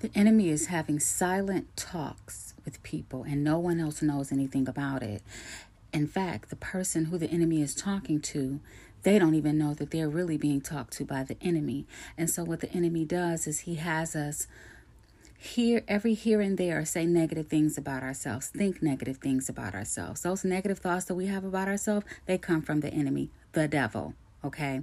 [0.00, 5.02] The enemy is having silent talks with people, and no one else knows anything about
[5.02, 5.22] it.
[5.92, 8.60] In fact, the person who the enemy is talking to,
[9.02, 11.84] they don't even know that they're really being talked to by the enemy.
[12.16, 14.46] And so, what the enemy does is he has us
[15.36, 20.22] here every here and there say negative things about ourselves think negative things about ourselves
[20.22, 24.14] those negative thoughts that we have about ourselves they come from the enemy the devil
[24.44, 24.82] okay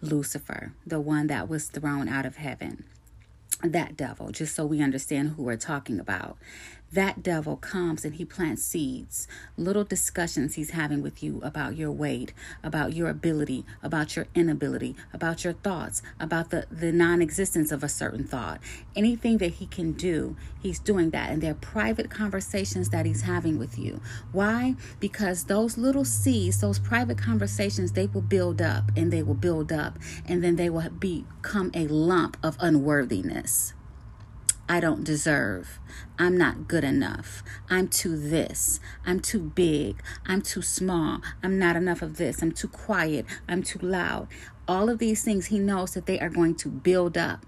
[0.00, 2.84] lucifer the one that was thrown out of heaven
[3.62, 6.36] that devil, just so we understand who we're talking about.
[6.92, 9.28] That devil comes and he plants seeds,
[9.58, 14.96] little discussions he's having with you about your weight, about your ability, about your inability,
[15.12, 18.60] about your thoughts, about the, the non existence of a certain thought.
[18.96, 21.30] Anything that he can do, he's doing that.
[21.30, 24.00] And they're private conversations that he's having with you.
[24.32, 24.74] Why?
[24.98, 29.72] Because those little seeds, those private conversations, they will build up and they will build
[29.72, 33.74] up and then they will become a lump of unworthiness.
[34.68, 35.80] I don't deserve.
[36.18, 37.42] I'm not good enough.
[37.70, 38.80] I'm too this.
[39.06, 40.02] I'm too big.
[40.26, 41.22] I'm too small.
[41.42, 42.42] I'm not enough of this.
[42.42, 43.24] I'm too quiet.
[43.48, 44.28] I'm too loud.
[44.66, 47.46] All of these things, he knows that they are going to build up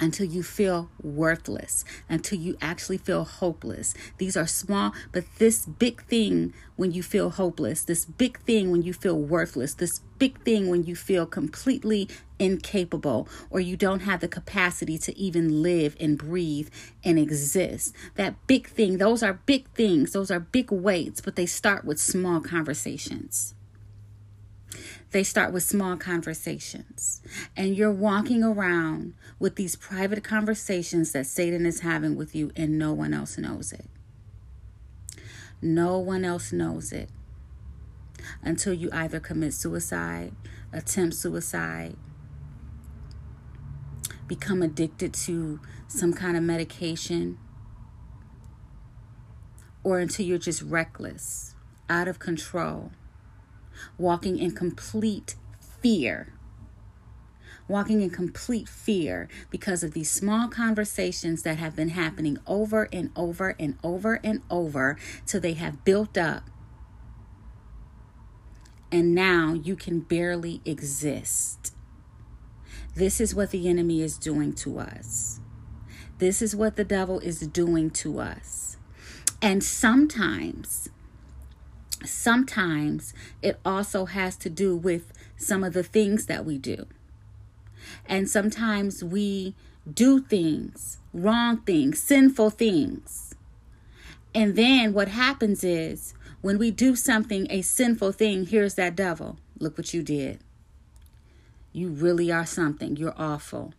[0.00, 3.94] until you feel worthless, until you actually feel hopeless.
[4.18, 8.82] These are small, but this big thing when you feel hopeless, this big thing when
[8.82, 12.08] you feel worthless, this big thing when you feel completely
[12.38, 16.68] incapable or you don't have the capacity to even live and breathe
[17.04, 17.94] and exist.
[18.14, 21.98] That big thing, those are big things, those are big weights, but they start with
[21.98, 23.55] small conversations.
[25.16, 27.22] They start with small conversations.
[27.56, 32.78] And you're walking around with these private conversations that Satan is having with you, and
[32.78, 33.86] no one else knows it.
[35.62, 37.08] No one else knows it
[38.42, 40.34] until you either commit suicide,
[40.70, 41.96] attempt suicide,
[44.26, 47.38] become addicted to some kind of medication,
[49.82, 51.54] or until you're just reckless,
[51.88, 52.92] out of control
[53.98, 55.36] walking in complete
[55.80, 56.32] fear.
[57.68, 63.10] Walking in complete fear because of these small conversations that have been happening over and
[63.16, 66.48] over and over and over till they have built up.
[68.92, 71.74] And now you can barely exist.
[72.94, 75.40] This is what the enemy is doing to us.
[76.18, 78.78] This is what the devil is doing to us.
[79.42, 80.88] And sometimes
[82.04, 86.86] sometimes it also has to do with some of the things that we do.
[88.06, 89.54] And sometimes we
[89.92, 93.34] do things, wrong things, sinful things.
[94.34, 99.38] And then what happens is when we do something, a sinful thing, here's that devil.
[99.58, 100.40] Look what you did.
[101.72, 102.96] You really are something.
[102.96, 103.74] You're awful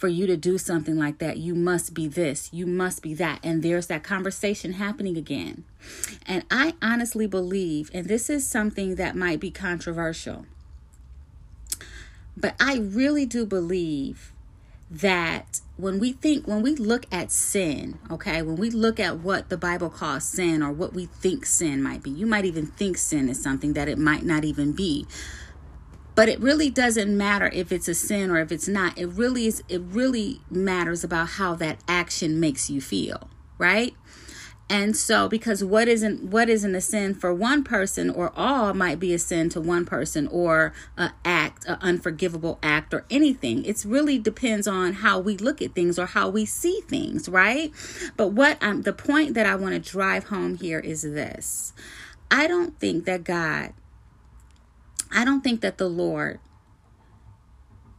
[0.00, 3.38] for you to do something like that, you must be this, you must be that.
[3.42, 5.64] And there's that conversation happening again.
[6.24, 10.46] And I honestly believe, and this is something that might be controversial,
[12.34, 14.32] but I really do believe
[14.90, 19.50] that when we think, when we look at sin, okay, when we look at what
[19.50, 22.96] the Bible calls sin or what we think sin might be, you might even think
[22.96, 25.06] sin is something that it might not even be
[26.20, 28.98] but it really doesn't matter if it's a sin or if it's not.
[28.98, 33.94] It really is it really matters about how that action makes you feel right?
[34.68, 39.00] And so because what isn't what isn't a sin for one person or all might
[39.00, 43.64] be a sin to one person or a act an unforgivable act or anything.
[43.64, 47.72] It really depends on how we look at things or how we see things right?
[48.18, 51.72] But what i'm the point that i want to drive home here is this.
[52.30, 53.72] I don't think that god
[55.10, 56.40] I don't think that the Lord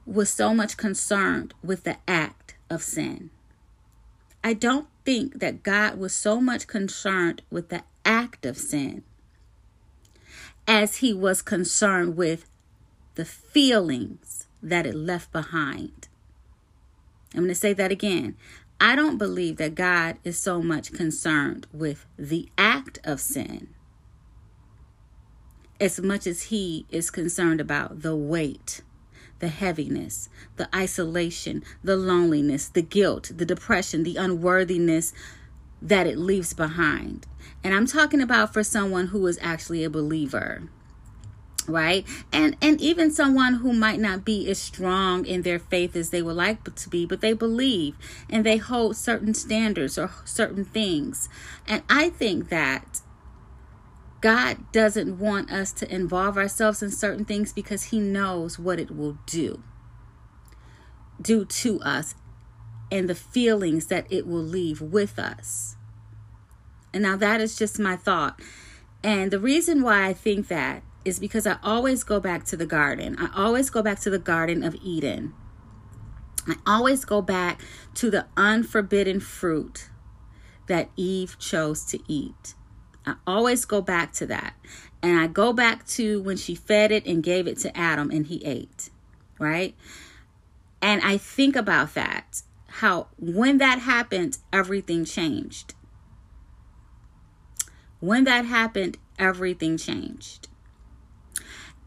[0.06, 3.30] was so much concerned with the act of sin.
[4.44, 9.04] I don't think that God was so much concerned with the act of sin
[10.68, 12.50] as he was concerned with
[13.16, 16.08] the feelings that it left behind.
[17.34, 18.36] I'm going to say that again.
[18.80, 23.70] I don't believe that God is so much concerned with the act of sin
[25.82, 28.82] as much as he is concerned about the weight,
[29.40, 35.12] the heaviness, the isolation, the loneliness, the guilt, the depression, the unworthiness
[35.82, 37.26] that it leaves behind.
[37.64, 40.70] And I'm talking about for someone who is actually a believer
[41.68, 46.10] right and and even someone who might not be as strong in their faith as
[46.10, 47.96] they would like to be but they believe
[48.32, 51.30] and they hold certain standards or certain things
[51.68, 53.02] and i think that
[54.22, 58.96] God doesn't want us to involve ourselves in certain things because He knows what it
[58.96, 59.64] will do.
[61.22, 62.16] Do to us.
[62.92, 65.78] and the feelings that it will leave with us.
[66.94, 68.40] And now that is just my thought.
[69.04, 72.66] And the reason why I think that is because I always go back to the
[72.66, 73.16] garden.
[73.18, 75.34] I always go back to the Garden of Eden.
[76.48, 77.62] I always go back
[77.96, 79.90] to the unforbidden fruit
[80.68, 82.56] that Eve chose to eat.
[83.06, 84.54] I always go back to that.
[85.04, 88.28] And I go back to when she fed it and gave it to Adam and
[88.28, 88.90] he ate,
[89.40, 89.76] right?
[90.82, 95.74] And I think about that, how when that happened, everything changed.
[98.00, 100.48] When that happened, everything changed.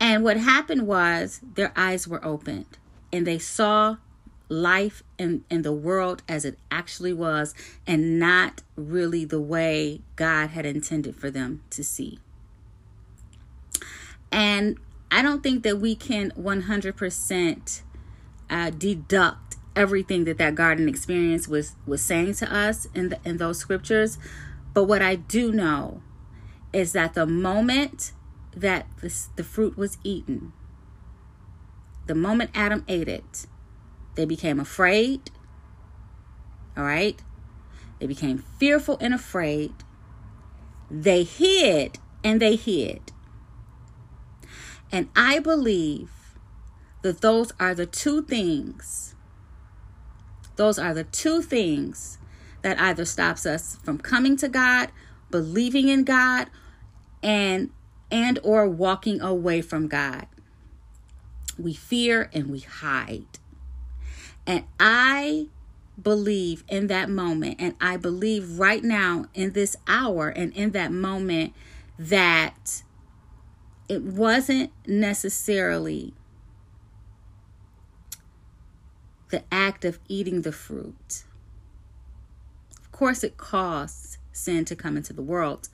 [0.01, 2.79] And what happened was their eyes were opened
[3.13, 3.99] and they saw
[4.49, 7.55] life in, in the world as it actually was
[7.87, 12.19] and not really the way God had intended for them to see.
[14.31, 14.79] And
[15.11, 17.83] I don't think that we can 100%
[18.51, 23.39] uh, deduct everything that that garden experience was was saying to us in the, in
[23.39, 24.19] those scriptures.
[24.73, 26.03] But what I do know
[26.73, 28.13] is that the moment
[28.57, 30.53] that this, the fruit was eaten,
[32.07, 33.47] the moment Adam ate it,
[34.15, 35.31] they became afraid.
[36.77, 37.21] All right?
[37.99, 39.73] They became fearful and afraid.
[40.91, 43.13] They hid and they hid.
[44.93, 46.11] And I believe
[47.03, 49.15] that those are the two things.
[50.57, 52.19] Those are the two things
[52.63, 54.91] that either stops us from coming to God,
[55.31, 56.49] believing in God,
[57.23, 57.71] and
[58.11, 60.27] and or walking away from God.
[61.59, 63.39] We fear and we hide.
[64.47, 65.49] And I
[66.01, 70.93] believe in that moment, and I believe right now in this hour and in that
[70.93, 71.55] moment
[71.99, 72.83] that
[73.89, 76.15] it wasn't necessarily
[79.31, 81.25] the act of eating the fruit.
[82.81, 85.69] Of course, it caused sin to come into the world,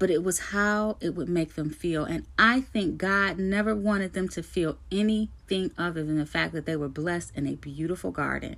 [0.00, 2.04] but it was how it would make them feel.
[2.04, 6.64] And I think God never wanted them to feel anything other than the fact that
[6.64, 8.56] they were blessed in a beautiful garden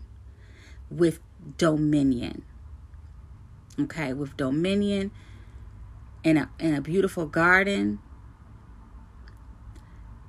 [0.88, 1.18] with
[1.58, 2.44] dominion.
[3.78, 5.10] Okay, with dominion
[6.22, 7.98] in a in a beautiful garden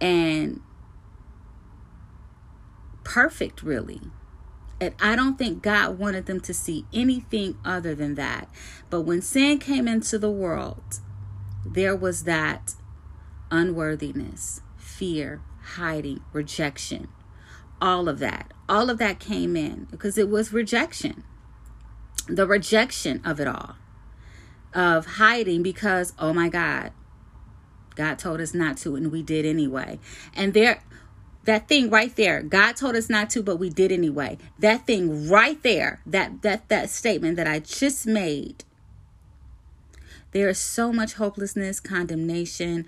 [0.02, 0.62] and
[3.04, 4.02] perfect really.
[4.84, 8.50] And I don't think God wanted them to see anything other than that.
[8.90, 11.00] But when sin came into the world,
[11.66, 12.74] there was that
[13.50, 15.42] unworthiness, fear,
[15.76, 17.08] hiding, rejection,
[17.80, 18.52] all of that.
[18.68, 21.24] All of that came in because it was rejection.
[22.28, 23.76] The rejection of it all,
[24.74, 26.92] of hiding because, oh my God,
[27.96, 30.00] God told us not to, and we did anyway.
[30.36, 30.84] And there,
[31.44, 34.38] that thing right there, God told us not to, but we did anyway.
[34.60, 38.64] That thing right there, that that that statement that I just made
[40.34, 42.88] there is so much hopelessness, condemnation,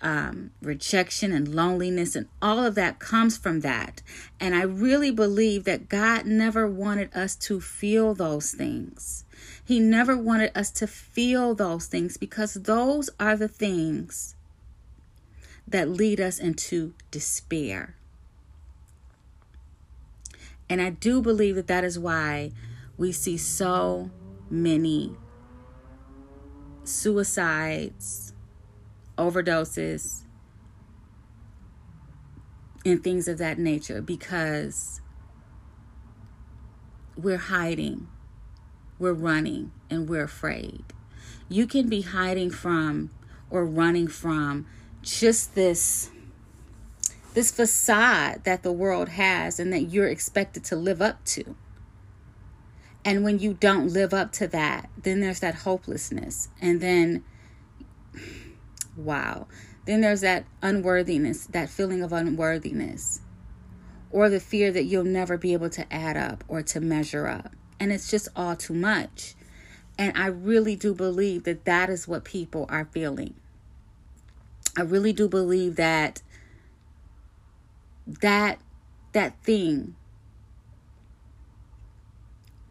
[0.00, 4.00] um, rejection, and loneliness, and all of that comes from that.
[4.40, 9.24] And I really believe that God never wanted us to feel those things.
[9.62, 14.34] He never wanted us to feel those things because those are the things
[15.70, 17.96] that lead us into despair.
[20.68, 22.52] And I do believe that that is why
[22.96, 24.10] we see so
[24.50, 25.14] many
[26.84, 28.32] suicides,
[29.16, 30.24] overdoses,
[32.84, 35.00] and things of that nature because
[37.16, 38.08] we're hiding,
[38.98, 40.84] we're running, and we're afraid.
[41.48, 43.10] You can be hiding from
[43.50, 44.66] or running from
[45.02, 46.10] just this
[47.34, 51.54] this facade that the world has and that you're expected to live up to.
[53.04, 56.48] And when you don't live up to that, then there's that hopelessness.
[56.60, 57.22] And then,
[58.96, 59.46] wow,
[59.84, 63.20] then there's that unworthiness, that feeling of unworthiness,
[64.10, 67.52] or the fear that you'll never be able to add up or to measure up.
[67.78, 69.36] And it's just all too much.
[69.96, 73.34] And I really do believe that that is what people are feeling.
[74.78, 76.22] I really do believe that
[78.06, 78.60] that
[79.12, 79.96] that thing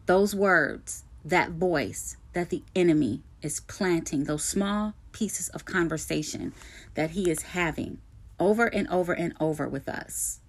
[0.06, 6.54] those words, that voice that the enemy is planting, those small pieces of conversation
[6.94, 7.98] that he is having
[8.40, 10.40] over and over and over with us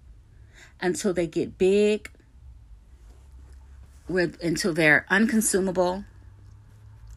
[0.80, 2.10] until they get big,
[4.08, 6.04] with, until they're unconsumable,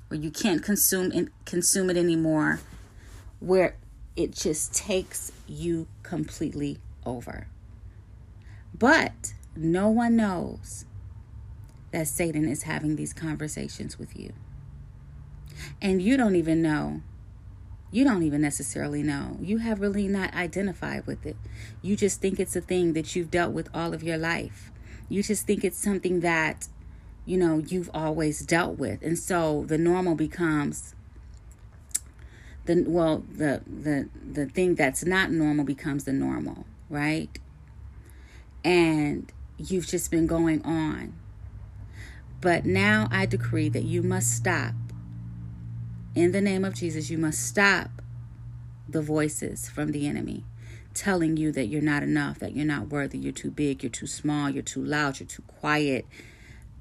[0.10, 2.60] where you can't consume in, consume it anymore,
[3.40, 3.78] where
[4.16, 7.48] it just takes you completely over.
[8.78, 10.86] But no one knows
[11.92, 14.34] that Satan is having these conversations with you.
[15.82, 17.02] And you don't even know.
[17.92, 19.38] You don't even necessarily know.
[19.40, 21.36] You have really not identified with it.
[21.84, 24.72] You just think it's a thing that you've dealt with all of your life.
[25.10, 26.68] You just think it's something that,
[27.26, 29.04] you know, you've always dealt with.
[29.04, 30.96] And so the normal becomes
[32.66, 37.30] the well, the the the thing that's not normal becomes the normal, right?
[38.64, 41.14] And you've just been going on.
[42.40, 44.74] But now I decree that you must stop.
[46.16, 47.90] In the name of Jesus, you must stop
[48.88, 50.44] the voices from the enemy
[50.94, 54.08] telling you that you're not enough, that you're not worthy, you're too big, you're too
[54.08, 56.06] small, you're too loud, you're too quiet,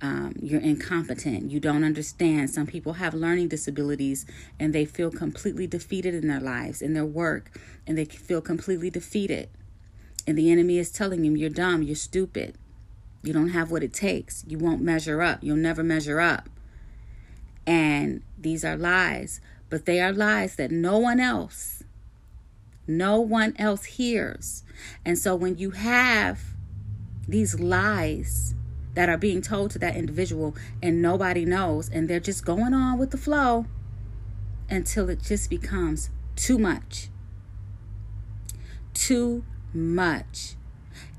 [0.03, 2.51] um, you're incompetent, you don't understand.
[2.51, 4.27] Some people have learning disabilities
[4.59, 7.57] and they feel completely defeated in their lives, in their work,
[7.87, 9.49] and they feel completely defeated.
[10.27, 12.57] And the enemy is telling them, You're dumb, you're stupid,
[13.23, 16.49] you don't have what it takes, you won't measure up, you'll never measure up.
[17.65, 19.41] And these are lies,
[19.71, 21.85] but they are lies that no one else,
[22.89, 24.65] no one else hears.
[25.05, 26.41] And so when you have
[27.29, 28.57] these lies
[28.95, 32.99] that are being told to that individual and nobody knows, and they're just going on
[32.99, 33.67] with the flow
[34.69, 37.09] until it just becomes too much.
[38.95, 40.57] Too much.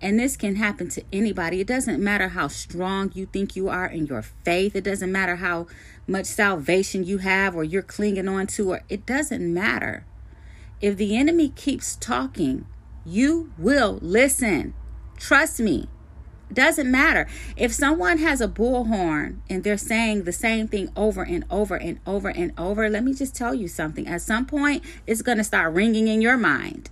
[0.02, 1.62] And this can happen to anybody.
[1.62, 4.76] It doesn't matter how strong you think you are in your faith.
[4.76, 5.68] It doesn't matter how
[6.08, 10.06] much salvation you have or you're clinging on to, or it doesn't matter.
[10.82, 12.66] If the enemy keeps talking,
[13.06, 14.74] you will listen.
[15.18, 15.88] Trust me.
[16.54, 17.28] Doesn't matter.
[17.58, 22.00] If someone has a bullhorn and they're saying the same thing over and over and
[22.06, 24.08] over and over, let me just tell you something.
[24.08, 26.90] At some point, it's going to start ringing in your mind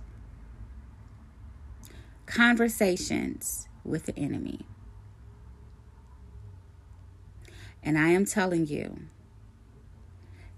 [2.26, 4.60] conversations with the enemy.
[7.82, 9.00] And I am telling you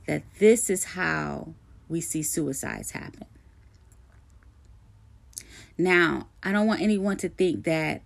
[0.06, 1.54] that this is how
[1.88, 3.26] we see suicides happen.
[5.76, 8.02] Now, I don't want anyone to think that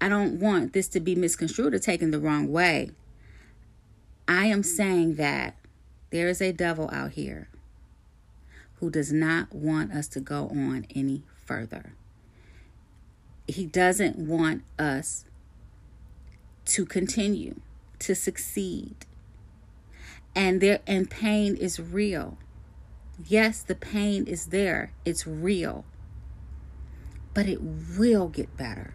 [0.00, 2.90] I don't want this to be misconstrued or taken the wrong way.
[4.28, 5.56] I am saying that
[6.10, 7.48] there is a devil out here
[8.80, 11.94] who does not want us to go on any further.
[13.48, 15.24] He doesn't want us
[16.66, 17.60] to continue
[18.00, 19.06] to succeed.
[20.34, 22.36] And there and pain is real.
[23.26, 24.92] Yes, the pain is there.
[25.04, 25.86] It's real.
[27.32, 28.94] But it will get better.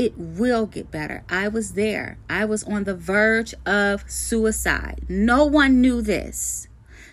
[0.00, 1.24] It will get better.
[1.28, 2.16] I was there.
[2.26, 5.02] I was on the verge of suicide.
[5.10, 6.68] No one knew this.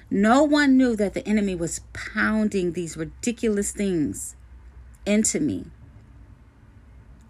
[0.09, 4.37] No one knew that the enemy was pounding these ridiculous things
[5.05, 5.65] into me.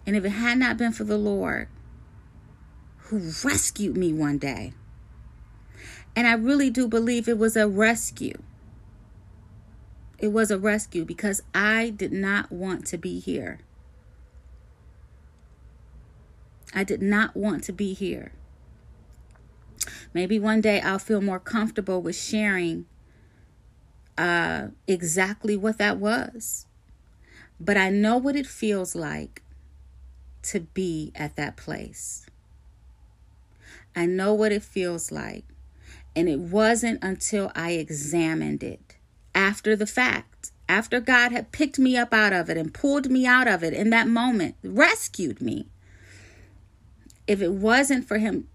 [0.06, 1.66] And if it had not been for the Lord
[3.06, 4.74] who rescued me one day,
[6.14, 8.40] and I really do believe it was a rescue.
[10.20, 13.58] It was a rescue because I did not want to be here.
[16.74, 18.32] I did not want to be here.
[20.12, 22.86] Maybe one day I'll feel more comfortable with sharing
[24.16, 26.66] uh, exactly what that was.
[27.60, 29.42] But I know what it feels like
[30.42, 32.26] to be at that place.
[33.94, 35.44] I know what it feels like.
[36.14, 38.96] And it wasn't until I examined it
[39.34, 43.24] after the fact, after God had picked me up out of it and pulled me
[43.24, 45.68] out of it in that moment, rescued me.
[47.28, 48.48] If it wasn't for Him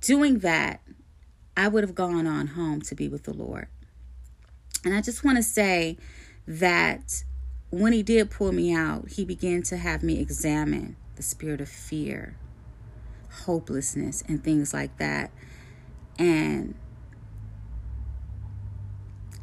[0.00, 0.80] doing that,
[1.56, 3.66] I would have gone on home to be with the Lord.
[4.84, 5.98] And I just want to say
[6.46, 7.24] that
[7.70, 11.68] when he did pull me out, he began to have me examine the spirit of
[11.68, 12.36] fear,
[13.44, 15.30] hopelessness, and things like that.
[16.18, 16.74] And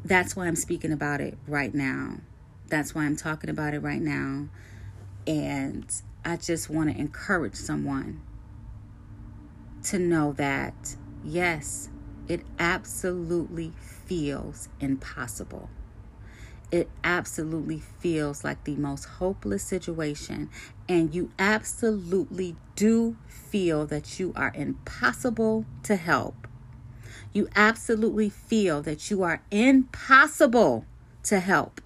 [0.03, 2.17] that's why I'm speaking about it right now.
[2.67, 4.48] That's why I'm talking about it right now.
[5.25, 5.86] And
[6.25, 8.22] I just want to encourage someone
[9.89, 11.89] to know that, yes,
[12.27, 13.72] it absolutely
[14.06, 15.70] feels impossible
[16.72, 20.50] it absolutely feels like the most hopeless situation,
[20.88, 26.48] and you absolutely do feel that you are impossible to help.
[27.32, 30.86] You absolutely feel that you are impossible
[31.24, 31.79] to help.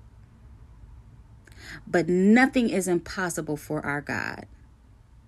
[1.85, 4.47] But nothing is impossible for our God.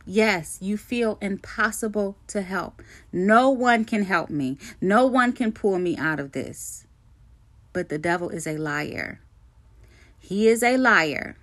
[0.05, 2.81] Yes, you feel impossible to help.
[3.11, 4.57] No one can help me.
[4.81, 6.85] No one can pull me out of this.
[7.71, 9.21] But the devil is a liar.
[10.19, 11.37] He is a liar.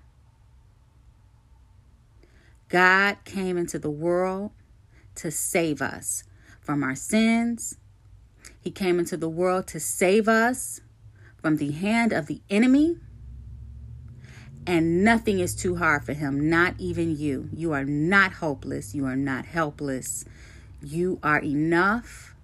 [2.68, 4.52] God came into the world
[5.16, 6.24] to save us
[6.60, 7.78] from our sins.
[8.60, 10.80] He came into the world to save us
[11.40, 12.98] from the hand of the enemy.
[14.66, 17.48] And nothing is too hard for him, not even you.
[17.54, 18.94] You are not hopeless.
[18.94, 20.24] You are not helpless.
[20.82, 22.34] You are enough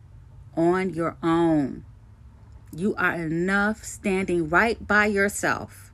[0.56, 1.85] on your own.
[2.75, 5.92] You are enough standing right by yourself.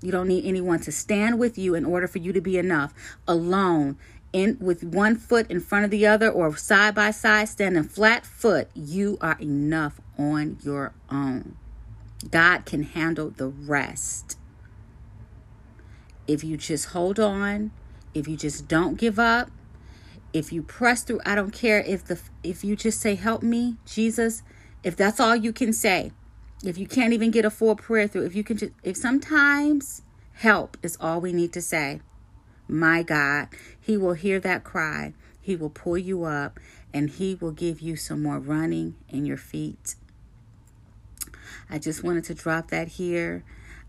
[0.00, 2.94] You don't need anyone to stand with you in order for you to be enough.
[3.26, 3.96] Alone,
[4.32, 8.24] in with one foot in front of the other or side by side, standing flat
[8.24, 11.56] foot, you are enough on your own.
[12.30, 14.36] God can handle the rest.
[16.28, 17.72] If you just hold on,
[18.14, 19.50] if you just don't give up,
[20.32, 23.76] if you press through, I don't care if the if you just say help me,
[23.86, 24.42] Jesus,
[24.84, 26.12] if that's all you can say.
[26.62, 30.02] If you can't even get a full prayer through, if you can just if sometimes
[30.34, 32.00] help is all we need to say.
[32.68, 33.48] My God,
[33.80, 35.14] he will hear that cry.
[35.40, 36.60] He will pull you up
[36.92, 39.94] and he will give you some more running in your feet.
[41.70, 43.44] I just wanted to drop that here.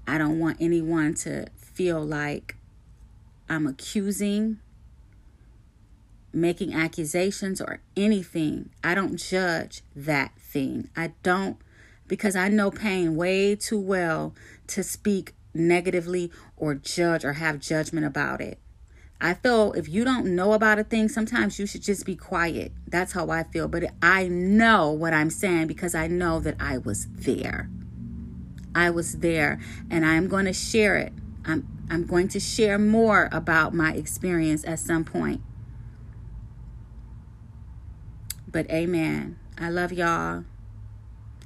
[0.07, 1.47] I don't want anyone to
[1.79, 2.57] feel like
[3.47, 4.59] I'm accusing,
[6.33, 8.71] making accusations, or anything.
[8.83, 10.89] I don't judge that thing.
[10.93, 11.55] I don't,
[12.05, 14.35] because I know pain way too well
[14.67, 18.59] to speak negatively or judge or have judgment about it.
[19.21, 22.73] I feel if you don't know about a thing, sometimes you should just be quiet.
[22.87, 23.69] That's how I feel.
[23.69, 27.69] But I know what I'm saying because I know that I was there.
[28.75, 31.13] I was there and I'm going to share it.
[31.45, 35.41] I'm I'm going to share more about my experience at some point.
[38.47, 39.37] But amen.
[39.57, 40.45] I love y'all.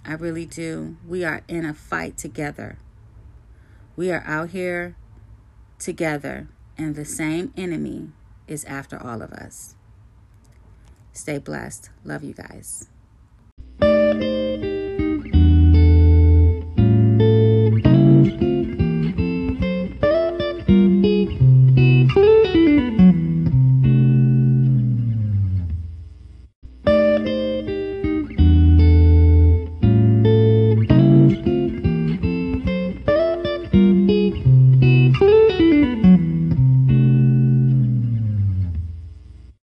[0.06, 0.98] I really do.
[1.08, 2.78] We are in a fight together.
[3.96, 4.96] We are out here
[5.80, 6.48] together
[6.78, 8.10] and the same enemy
[8.48, 9.76] is after all of us.
[11.12, 11.90] Stay blessed.
[12.04, 12.90] Love you guys.